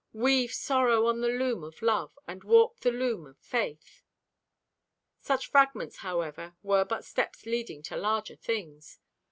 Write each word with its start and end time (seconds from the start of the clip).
Weave 0.13 0.51
sorrow 0.51 1.05
on 1.05 1.21
the 1.21 1.27
loom 1.27 1.63
of 1.63 1.83
love 1.83 2.17
And 2.27 2.43
warp 2.43 2.79
the 2.79 2.89
loom 2.89 3.23
with 3.25 3.37
faith. 3.37 4.01
Such 5.19 5.51
fragments, 5.51 5.97
however, 5.97 6.55
were 6.63 6.85
but 6.85 7.05
steps 7.05 7.45
leading 7.45 7.83
to 7.83 7.95
larger 7.97 8.35
things. 8.35 8.97